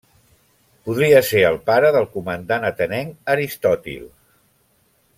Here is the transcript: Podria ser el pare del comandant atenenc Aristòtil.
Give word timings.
Podria 0.87 1.19
ser 1.27 1.43
el 1.51 1.59
pare 1.69 1.91
del 1.97 2.09
comandant 2.15 2.67
atenenc 2.73 3.33
Aristòtil. 3.37 4.13